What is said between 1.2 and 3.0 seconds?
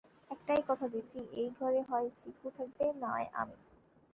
এই ঘরে হয় চিকু থাকবে,